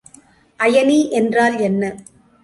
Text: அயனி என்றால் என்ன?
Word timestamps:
அயனி 0.59 0.97
என்றால் 1.11 1.57
என்ன? 1.59 1.83